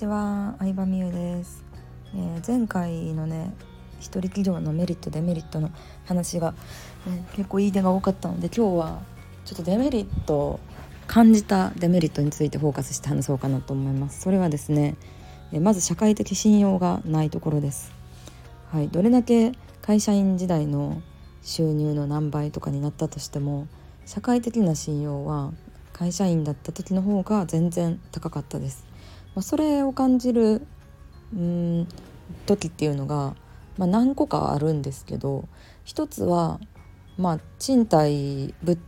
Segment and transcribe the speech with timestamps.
[0.00, 1.62] ちは、相葉美優です、
[2.14, 3.52] えー、前回のね
[3.98, 5.70] 一人企業のメリットデメリットの
[6.06, 6.54] 話が、
[7.06, 9.02] え、結構いい点が多かったので今日は
[9.44, 10.60] ちょっとデメリットを
[11.06, 14.22] 感じたデメリットについてフォーカスして話そうかなと思います。
[14.22, 14.96] それはですね、
[15.52, 17.92] え、まず社会的信用がないところです。
[18.72, 21.02] はいどれだけ会社員時代の
[21.42, 23.68] 収入の何倍とかになったとしても
[24.06, 25.52] 社会的な信用は
[25.92, 28.89] 会社員だった時の方が全然高かったです。
[29.34, 30.62] まあ、それを感じる
[31.34, 31.88] うん
[32.46, 33.34] 時っていうのが、
[33.78, 35.48] まあ、何個かあるんですけど
[35.84, 36.60] 一つは、
[37.16, 38.78] まあ、賃貸物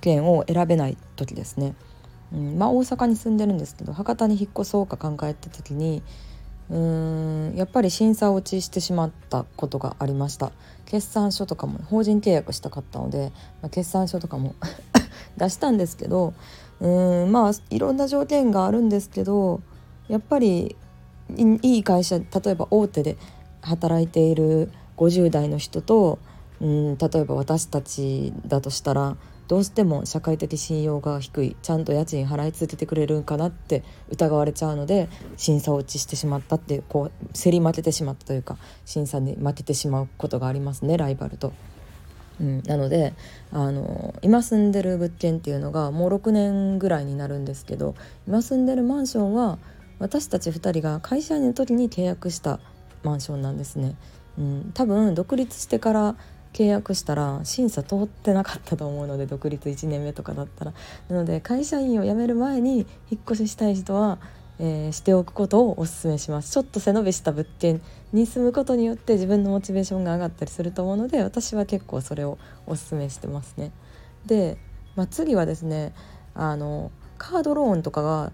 [0.00, 1.74] 件を選べない時ですね。
[2.32, 6.00] うんまあ、大阪に住んでるんですけど博多に引っ越そうか考えた時に
[6.70, 10.52] うーんやっぱり審査落ちしてしまったことがありました
[10.86, 14.54] 決算書とかも法人契約したかったので、まあ、決算書とかも
[15.36, 16.32] 出したんですけど
[16.78, 19.60] うんまあいろんな条件があるんですけど
[20.10, 20.76] やっぱり
[21.62, 23.16] いい会社例えば大手で
[23.62, 26.18] 働いている50代の人と
[26.60, 29.16] うん例えば私たちだとしたら
[29.48, 41.52] どうしても社会的信用が低いちゃんと家賃払い続けてくれるんかなって疑われちゃうので審査落ちしてしまったってこう競り負けてしまったというか審査に負けてしまうことがありますねライバルと。
[42.40, 43.12] うん、なので
[43.52, 47.94] あの今住んでる物件っていうのがもう6年ぐらいになるんですけど
[48.26, 49.58] 今住んでるマンションは
[50.00, 52.58] 私たち2人が会社員の時に契約した
[53.04, 53.94] マンションなんですね。
[54.38, 56.16] うん、多分独立してから
[56.52, 60.72] 契約したら審査通ってなかったと思うので独立1年目とかだったら。
[61.08, 64.18] なので会社員を辞める前に引っ越ししたい人は
[64.62, 66.52] えー、しておくことをおすすめします。
[66.52, 67.80] ちょっと背伸びした物件
[68.12, 73.72] に住むことによって自分のモチベーションが上がったりすると思うので私は結構それをおすすめしてますね。
[74.26, 74.58] で、
[74.96, 75.94] まあ、次はですね
[76.34, 78.32] あのカードローンとかが、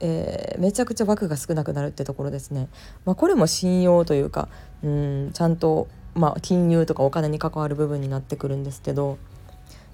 [0.00, 2.68] えー、めちゃくちゃ枠が少なくなるってところですね、
[3.04, 4.48] まあ、これも信用というか
[4.82, 9.18] うんちゃんと、まあ、金融とかお金に関わる部分になってくるんですけど、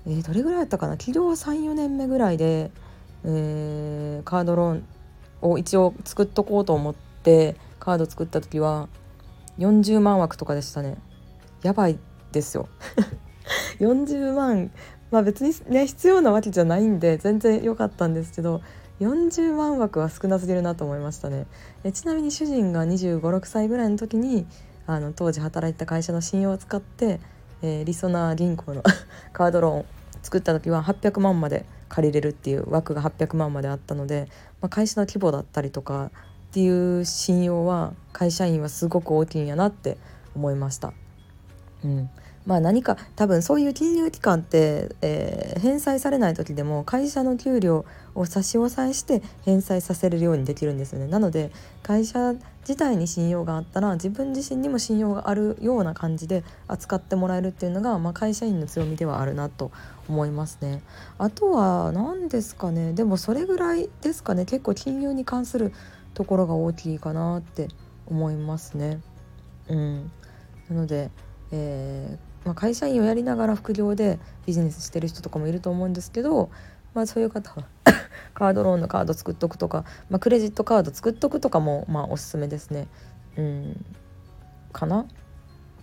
[0.07, 0.97] えー、どれぐらいやったかな？
[0.97, 2.71] 起業34年目ぐらいで、
[3.25, 4.85] えー、カードローン
[5.43, 8.89] を一応作っとこうと思ってカード作った時は
[9.59, 10.97] 40万枠とかでしたね。
[11.63, 11.99] やばい
[12.33, 12.69] ですよ。
[13.81, 14.71] 40万
[15.11, 18.63] まあ別にね必要なわけじゃないんで全然良かったんですけど
[19.03, 21.47] 40万枠は少なすぎるなと思いましたね
[21.85, 24.47] えちなみに主人が2 5 6歳ぐらいの時に
[24.87, 27.21] あの当時働いた会社の信用を使って、
[27.63, 28.83] えー、リソナー銀行の
[29.33, 29.85] カードローン
[30.23, 34.29] 作った時は800万まで借りれるっていう枠が800万まであったので、
[34.61, 36.11] まあ、会社の規模だったりとかっ
[36.53, 39.99] ていう信用は会社員はすごく大きいんやなって
[40.35, 40.93] 思いました。
[41.85, 42.11] うん
[42.47, 51.53] まあ、何か多分そういう金融機関って、えー、返済されない時でも会社の給料を差し押さえして返済させるようにできるんですよねなので
[51.83, 59.73] 会社自体に信用があったら自分自身にも信用があるような感じで扱ってもらえるっていうのが、まあ、会社員の強みではあるなと
[60.09, 60.83] 思いますね。
[61.19, 65.73] あとは何ですかねでもそれぐらいですかね結構金融に関する
[66.15, 67.69] ところが大きいかなって
[68.07, 69.01] 思いますね。
[69.69, 70.11] うん、
[70.69, 71.11] なので、
[71.53, 76.51] えー、まあ、会社員をやりながら副業でビジネスしてる人とかもいると思うんですけど、
[76.95, 77.67] まあ、そういう方は
[78.35, 82.89] カードローンのカード作っとくとか、まあ、クレジットカード作っとくとかもまあおすすめですね。
[83.37, 83.85] うん
[84.73, 85.07] かな？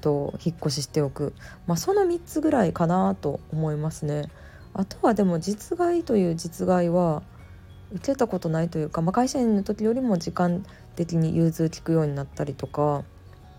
[0.01, 1.33] と引っ越ししておく、
[1.67, 4.29] まあ、その3つぐらいかなと思いますね。
[4.73, 7.21] あとはでも実害という実害は
[7.91, 10.63] 受けたことないというか、まあ、会社員の時よりも時間
[10.95, 13.03] 的に融通聞くようになったりとか、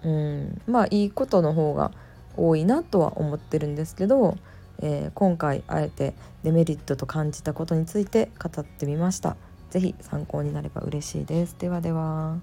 [0.04, 1.92] うん、まあいいことの方が
[2.36, 4.36] 多いなとは思ってるんですけど
[4.82, 9.36] えー、今回あえてデメリットと感じたことについて語ってみました。
[9.70, 11.56] 是非参考になれば嬉しいです。
[11.58, 12.38] ではでは。